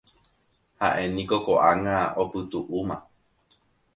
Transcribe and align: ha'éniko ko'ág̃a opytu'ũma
ha'éniko 0.83 1.37
ko'ág̃a 1.45 1.97
opytu'ũma 2.21 2.95